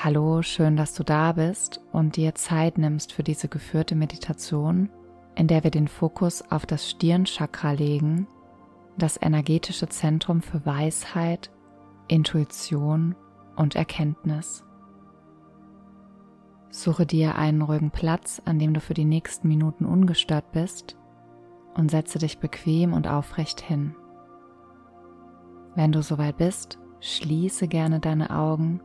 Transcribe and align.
Hallo, 0.00 0.42
schön, 0.42 0.76
dass 0.76 0.94
du 0.94 1.02
da 1.02 1.32
bist 1.32 1.80
und 1.90 2.14
dir 2.14 2.36
Zeit 2.36 2.78
nimmst 2.78 3.12
für 3.12 3.24
diese 3.24 3.48
geführte 3.48 3.96
Meditation, 3.96 4.90
in 5.34 5.48
der 5.48 5.64
wir 5.64 5.72
den 5.72 5.88
Fokus 5.88 6.40
auf 6.52 6.66
das 6.66 6.88
Stirnchakra 6.88 7.72
legen, 7.72 8.28
das 8.96 9.20
energetische 9.20 9.88
Zentrum 9.88 10.40
für 10.40 10.64
Weisheit, 10.64 11.50
Intuition 12.06 13.16
und 13.56 13.74
Erkenntnis. 13.74 14.62
Suche 16.70 17.04
dir 17.04 17.34
einen 17.34 17.62
ruhigen 17.62 17.90
Platz, 17.90 18.40
an 18.44 18.60
dem 18.60 18.74
du 18.74 18.80
für 18.80 18.94
die 18.94 19.04
nächsten 19.04 19.48
Minuten 19.48 19.84
ungestört 19.84 20.52
bist 20.52 20.96
und 21.74 21.90
setze 21.90 22.20
dich 22.20 22.38
bequem 22.38 22.92
und 22.92 23.08
aufrecht 23.08 23.60
hin. 23.60 23.96
Wenn 25.74 25.90
du 25.90 26.02
soweit 26.02 26.36
bist, 26.36 26.78
schließe 27.00 27.66
gerne 27.66 27.98
deine 27.98 28.30
Augen 28.30 28.80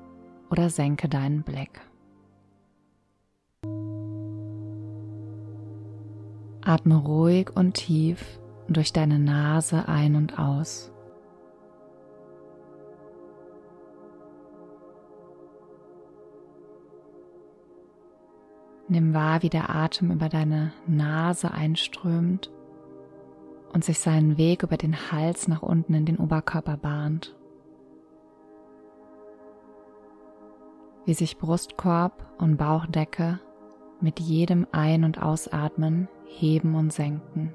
oder 0.54 0.70
senke 0.70 1.10
deinen 1.10 1.42
Blick. 1.42 1.82
Atme 6.64 6.96
ruhig 6.96 7.50
und 7.56 7.74
tief 7.74 8.40
durch 8.68 8.94
deine 8.94 9.18
Nase 9.18 9.88
ein 9.88 10.16
und 10.16 10.38
aus. 10.38 10.92
Nimm 18.88 19.16
wahr, 19.16 19.42
wie 19.42 19.50
der 19.50 19.72
Atem 19.76 20.12
über 20.12 20.30
deine 20.30 20.72
Nase 20.86 21.50
einströmt 21.50 22.52
und 23.74 23.84
sich 23.84 23.98
seinen 23.98 24.38
Weg 24.38 24.62
über 24.62 24.78
den 24.78 25.12
Hals 25.12 25.48
nach 25.48 25.64
unten 25.64 25.96
in 25.96 26.06
den 26.06 26.18
Oberkörper 26.18 26.78
bahnt. 26.78 27.36
Wie 31.06 31.14
sich 31.14 31.38
Brustkorb 31.38 32.26
und 32.38 32.58
Bauchdecke 32.58 33.40
mit 34.00 34.20
jedem 34.20 34.68
Ein- 34.72 35.04
und 35.04 35.22
Ausatmen 35.22 36.08
heben 36.26 36.76
und 36.76 36.92
senken. 36.92 37.54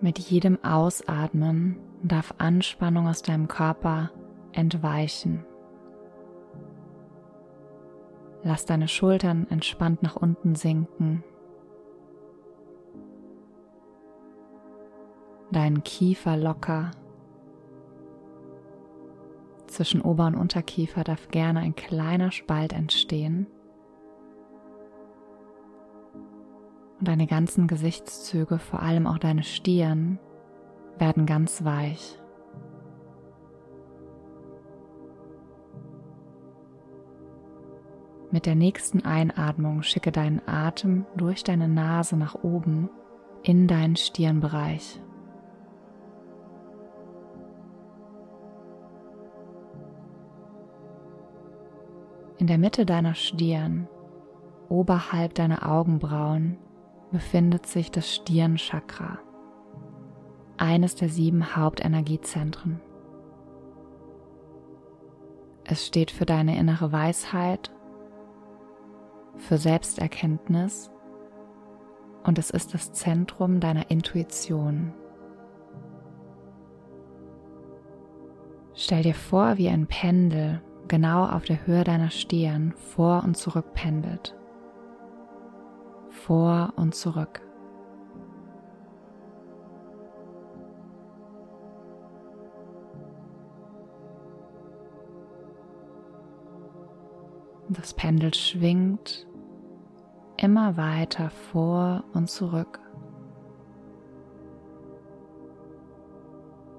Mit 0.00 0.18
jedem 0.18 0.62
Ausatmen 0.62 1.78
darf 2.02 2.34
Anspannung 2.38 3.08
aus 3.08 3.22
deinem 3.22 3.48
Körper 3.48 4.10
entweichen. 4.52 5.44
Lass 8.44 8.66
deine 8.66 8.86
Schultern 8.86 9.46
entspannt 9.50 10.02
nach 10.02 10.14
unten 10.14 10.54
sinken 10.54 11.24
deinen 15.56 15.82
Kiefer 15.84 16.36
locker. 16.36 16.90
Zwischen 19.66 20.02
Ober- 20.02 20.26
und 20.26 20.34
Unterkiefer 20.34 21.02
darf 21.02 21.28
gerne 21.28 21.60
ein 21.60 21.74
kleiner 21.74 22.30
Spalt 22.30 22.74
entstehen. 22.74 23.46
Und 26.98 27.08
deine 27.08 27.26
ganzen 27.26 27.68
Gesichtszüge, 27.68 28.58
vor 28.58 28.82
allem 28.82 29.06
auch 29.06 29.16
deine 29.16 29.42
Stirn, 29.44 30.18
werden 30.98 31.24
ganz 31.24 31.64
weich. 31.64 32.18
Mit 38.30 38.44
der 38.44 38.56
nächsten 38.56 39.06
Einatmung 39.06 39.82
schicke 39.82 40.12
deinen 40.12 40.46
Atem 40.46 41.06
durch 41.16 41.44
deine 41.44 41.68
Nase 41.68 42.18
nach 42.18 42.34
oben 42.34 42.90
in 43.42 43.66
deinen 43.68 43.96
Stirnbereich. 43.96 45.00
In 52.38 52.46
der 52.46 52.58
Mitte 52.58 52.84
deiner 52.84 53.14
Stirn, 53.14 53.88
oberhalb 54.68 55.34
deiner 55.34 55.70
Augenbrauen, 55.70 56.58
befindet 57.10 57.66
sich 57.66 57.90
das 57.90 58.14
Stirnchakra, 58.14 59.18
eines 60.58 60.96
der 60.96 61.08
sieben 61.08 61.56
Hauptenergiezentren. 61.56 62.80
Es 65.64 65.86
steht 65.86 66.10
für 66.10 66.26
deine 66.26 66.58
innere 66.58 66.92
Weisheit, 66.92 67.72
für 69.36 69.56
Selbsterkenntnis 69.56 70.90
und 72.24 72.38
es 72.38 72.50
ist 72.50 72.74
das 72.74 72.92
Zentrum 72.92 73.60
deiner 73.60 73.90
Intuition. 73.90 74.92
Stell 78.74 79.02
dir 79.02 79.14
vor, 79.14 79.56
wie 79.56 79.68
ein 79.70 79.86
Pendel 79.86 80.60
genau 80.88 81.26
auf 81.26 81.44
der 81.44 81.66
Höhe 81.66 81.84
deiner 81.84 82.10
Stirn 82.10 82.72
vor 82.72 83.22
und 83.24 83.36
zurück 83.36 83.72
pendelt. 83.74 84.34
Vor 86.10 86.72
und 86.76 86.94
zurück. 86.94 87.42
Das 97.68 97.94
Pendel 97.94 98.32
schwingt 98.32 99.26
immer 100.36 100.76
weiter 100.76 101.30
vor 101.30 102.04
und 102.12 102.30
zurück 102.30 102.80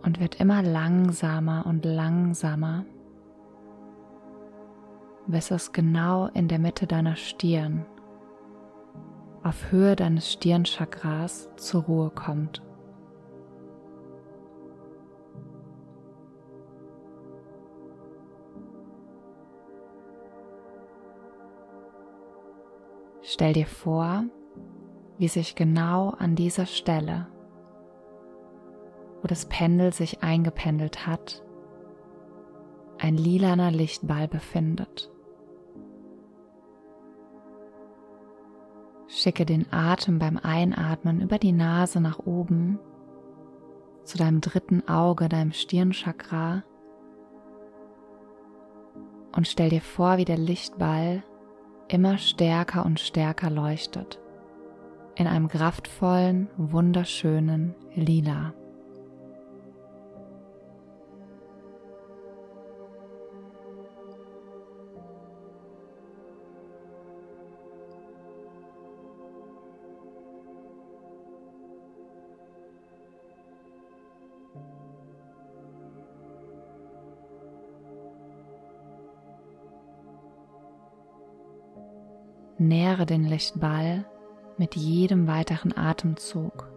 und 0.04 0.20
wird 0.20 0.40
immer 0.40 0.64
langsamer 0.64 1.66
und 1.66 1.84
langsamer 1.84 2.86
bis 5.28 5.52
es 5.52 5.74
genau 5.74 6.28
in 6.28 6.48
der 6.48 6.60
Mitte 6.60 6.88
deiner 6.88 7.16
Stirn, 7.16 7.86
auf 9.44 9.72
Höhe 9.72 9.96
deines 9.96 10.32
Stirnchakras 10.32 11.50
zur 11.58 11.84
Ruhe 11.84 12.10
kommt. 12.10 12.62
Stell 23.22 23.54
dir 23.54 23.68
vor, 23.68 24.24
wie 25.18 25.28
sich 25.28 25.56
genau 25.56 26.12
an 26.12 26.36
dieser 26.36 26.66
Stelle, 26.66 27.28
wo 29.22 29.28
das 29.28 29.46
Pendel 29.48 29.92
sich 29.92 30.24
eingependelt 30.24 31.06
hat, 31.06 31.44
ein 33.00 33.18
lilaner 33.18 33.72
Lichtball 33.72 34.28
befindet. 34.28 35.12
Schicke 39.08 39.46
den 39.46 39.72
Atem 39.72 40.20
beim 40.20 40.38
Einatmen 40.38 41.22
über 41.22 41.38
die 41.40 41.54
Nase 41.54 42.02
nach 42.02 42.20
oben 42.20 42.80
zu 44.04 44.18
deinem 44.18 44.42
dritten 44.42 44.88
Auge, 44.88 45.30
deinem 45.30 45.52
Stirnchakra 45.52 46.64
und 49.36 49.48
stell 49.48 49.70
dir 49.70 49.82
vor, 49.82 50.18
wie 50.18 50.26
der 50.26 50.38
Lichtball 50.38 51.24
immer 51.88 52.18
stärker 52.18 52.86
und 52.86 53.00
stärker 53.00 53.50
leuchtet 53.50 54.20
in 55.16 55.26
einem 55.26 55.48
kraftvollen, 55.48 56.48
wunderschönen 56.58 57.74
Lila. 57.96 58.54
Nähere 82.60 83.06
den 83.06 83.24
Lichtball 83.24 84.06
mit 84.58 84.76
jedem 84.76 85.28
weiteren 85.28 85.78
Atemzug, 85.78 86.68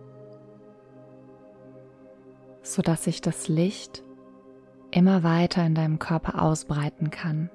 sodass 2.62 3.04
sich 3.04 3.22
das 3.22 3.48
Licht 3.48 4.02
immer 4.90 5.22
weiter 5.22 5.64
in 5.64 5.74
deinem 5.74 5.98
Körper 5.98 6.42
ausbreiten 6.42 7.10
kann. 7.10 7.48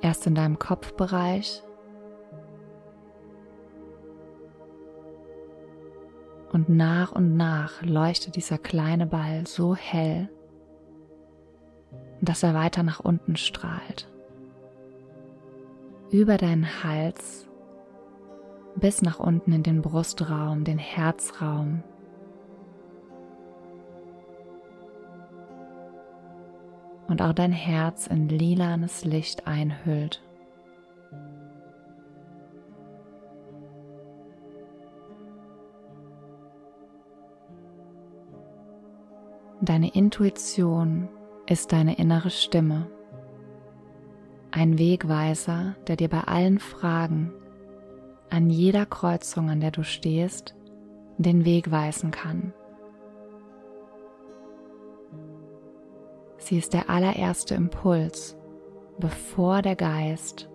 Erst 0.00 0.26
in 0.26 0.34
deinem 0.34 0.58
Kopfbereich 0.58 1.62
und 6.52 6.68
nach 6.68 7.12
und 7.12 7.36
nach 7.36 7.80
leuchtet 7.82 8.34
dieser 8.34 8.58
kleine 8.58 9.06
Ball 9.06 9.46
so 9.46 9.76
hell, 9.76 10.28
dass 12.20 12.42
er 12.42 12.54
weiter 12.54 12.82
nach 12.82 12.98
unten 12.98 13.36
strahlt 13.36 14.08
über 16.14 16.36
deinen 16.36 16.84
Hals 16.84 17.48
bis 18.76 19.02
nach 19.02 19.18
unten 19.18 19.52
in 19.52 19.64
den 19.64 19.82
Brustraum, 19.82 20.62
den 20.62 20.78
Herzraum. 20.78 21.82
Und 27.08 27.20
auch 27.20 27.32
dein 27.32 27.50
Herz 27.50 28.06
in 28.06 28.28
lilanes 28.28 29.04
Licht 29.04 29.48
einhüllt. 29.48 30.22
Deine 39.60 39.92
Intuition 39.92 41.08
ist 41.48 41.72
deine 41.72 41.96
innere 41.96 42.30
Stimme, 42.30 42.86
ein 44.54 44.78
Wegweiser, 44.78 45.74
der 45.88 45.96
dir 45.96 46.08
bei 46.08 46.20
allen 46.20 46.60
Fragen, 46.60 47.32
an 48.30 48.50
jeder 48.50 48.86
Kreuzung, 48.86 49.50
an 49.50 49.60
der 49.60 49.72
du 49.72 49.82
stehst, 49.82 50.54
den 51.18 51.44
Weg 51.44 51.72
weisen 51.72 52.12
kann. 52.12 52.52
Sie 56.38 56.56
ist 56.56 56.72
der 56.72 56.88
allererste 56.88 57.56
Impuls, 57.56 58.36
bevor 58.98 59.60
der 59.60 59.74
Geist 59.74 60.48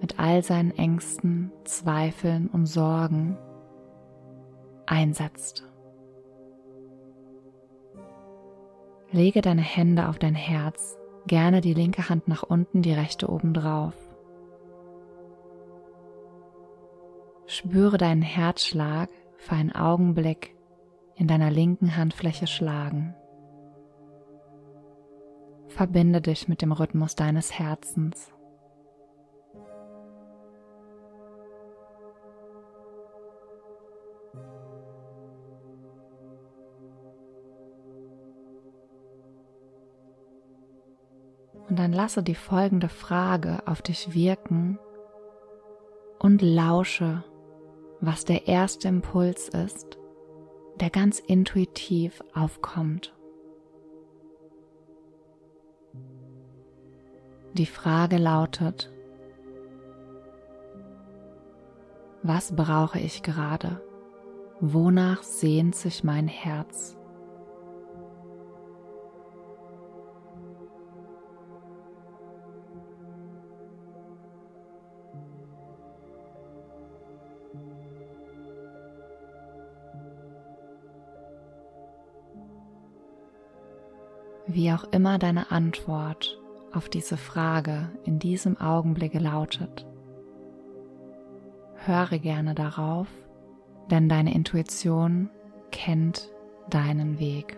mit 0.00 0.18
all 0.18 0.42
seinen 0.42 0.70
Ängsten, 0.70 1.52
Zweifeln 1.64 2.48
und 2.48 2.64
Sorgen 2.64 3.36
einsetzt. 4.86 5.68
Lege 9.10 9.42
deine 9.42 9.62
Hände 9.62 10.08
auf 10.08 10.18
dein 10.18 10.34
Herz, 10.34 10.96
gerne 11.26 11.60
die 11.60 11.74
linke 11.74 12.08
Hand 12.08 12.28
nach 12.28 12.42
unten, 12.42 12.82
die 12.82 12.92
rechte 12.92 13.28
oben 13.28 13.54
drauf. 13.54 13.94
Spüre 17.46 17.96
deinen 17.96 18.22
Herzschlag 18.22 19.08
für 19.38 19.54
einen 19.54 19.72
Augenblick 19.72 20.56
in 21.14 21.28
deiner 21.28 21.50
linken 21.50 21.96
Handfläche 21.96 22.46
schlagen. 22.46 23.14
Verbinde 25.68 26.20
dich 26.20 26.48
mit 26.48 26.62
dem 26.62 26.72
Rhythmus 26.72 27.14
deines 27.14 27.58
Herzens. 27.58 28.32
Und 41.68 41.78
dann 41.78 41.92
lasse 41.92 42.22
die 42.22 42.34
folgende 42.34 42.88
Frage 42.88 43.58
auf 43.66 43.82
dich 43.82 44.14
wirken 44.14 44.78
und 46.18 46.42
lausche, 46.42 47.24
was 48.00 48.24
der 48.24 48.46
erste 48.46 48.88
Impuls 48.88 49.48
ist, 49.48 49.98
der 50.80 50.90
ganz 50.90 51.18
intuitiv 51.18 52.22
aufkommt. 52.34 53.14
Die 57.54 57.66
Frage 57.66 58.18
lautet, 58.18 58.92
was 62.22 62.54
brauche 62.54 62.98
ich 62.98 63.22
gerade? 63.22 63.80
Wonach 64.60 65.22
sehnt 65.22 65.74
sich 65.74 66.04
mein 66.04 66.28
Herz? 66.28 66.95
Wie 84.46 84.72
auch 84.72 84.84
immer 84.92 85.18
deine 85.18 85.50
Antwort 85.50 86.38
auf 86.72 86.88
diese 86.88 87.16
Frage 87.16 87.90
in 88.04 88.18
diesem 88.20 88.60
Augenblick 88.60 89.14
lautet, 89.14 89.86
höre 91.84 92.18
gerne 92.18 92.54
darauf, 92.54 93.08
denn 93.90 94.08
deine 94.08 94.34
Intuition 94.34 95.30
kennt 95.72 96.30
deinen 96.70 97.18
Weg. 97.18 97.56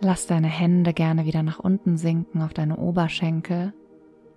Lass 0.00 0.26
deine 0.26 0.48
Hände 0.48 0.92
gerne 0.92 1.24
wieder 1.24 1.42
nach 1.42 1.58
unten 1.58 1.96
sinken 1.96 2.42
auf 2.42 2.52
deine 2.52 2.76
Oberschenkel 2.76 3.72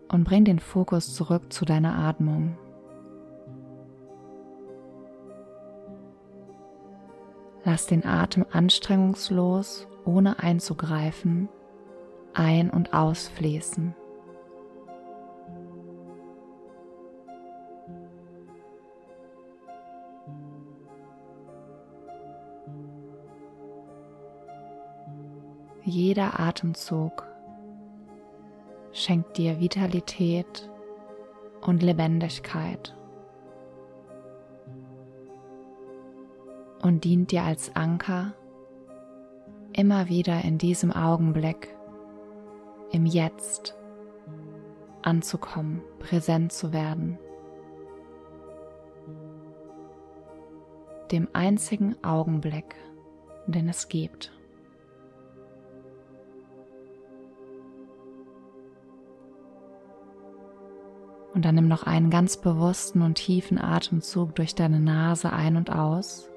und 0.08 0.24
bring 0.24 0.46
den 0.46 0.60
Fokus 0.60 1.14
zurück 1.14 1.52
zu 1.52 1.66
deiner 1.66 1.96
Atmung. 1.96 2.58
Lass 7.72 7.86
den 7.86 8.04
Atem 8.04 8.48
anstrengungslos, 8.52 9.88
ohne 10.04 10.40
einzugreifen, 10.40 11.50
ein- 12.34 12.72
und 12.72 12.96
ausfließen. 12.96 13.94
Jeder 25.84 26.40
Atemzug 26.40 27.28
schenkt 28.94 29.38
dir 29.38 29.60
Vitalität 29.60 30.72
und 31.62 31.84
Lebendigkeit. 31.84 32.99
Und 36.82 37.04
dient 37.04 37.32
dir 37.32 37.44
als 37.44 37.76
Anker, 37.76 38.34
immer 39.74 40.10
wieder 40.10 40.44
in 40.44 40.58
diesem 40.58 40.92
Augenblick, 40.92 41.76
im 42.92 43.06
Jetzt 43.06 43.76
anzukommen, 45.02 45.82
präsent 46.00 46.52
zu 46.52 46.74
werden. 46.74 47.18
Dem 51.12 51.28
einzigen 51.34 51.96
Augenblick, 52.04 52.76
den 53.48 53.68
es 53.68 53.88
gibt. 53.90 54.32
Und 61.34 61.46
dann 61.46 61.56
nimm 61.56 61.68
noch 61.68 61.84
einen 61.84 62.10
ganz 62.10 62.38
bewussten 62.38 63.02
und 63.02 63.16
tiefen 63.16 63.60
Atemzug 63.60 64.36
durch 64.36 64.56
deine 64.56 64.80
Nase 64.80 65.32
ein 65.32 65.56
und 65.56 65.72
aus. 65.72 66.29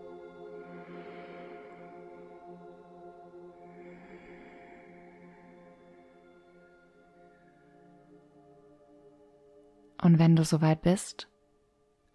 Und 10.02 10.18
wenn 10.18 10.36
du 10.36 10.44
soweit 10.44 10.82
bist, 10.82 11.28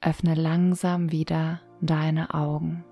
öffne 0.01 0.35
langsam 0.35 1.11
wieder 1.11 1.61
deine 1.81 2.33
Augen. 2.33 2.83